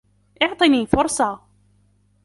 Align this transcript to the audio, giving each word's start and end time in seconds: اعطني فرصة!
اعطني 0.41 0.85
فرصة! 0.85 1.39